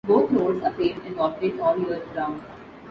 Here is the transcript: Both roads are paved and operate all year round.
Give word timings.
Both 0.07 0.31
roads 0.31 0.63
are 0.63 0.71
paved 0.71 1.05
and 1.05 1.19
operate 1.19 1.59
all 1.59 1.77
year 1.77 2.01
round. 2.15 2.41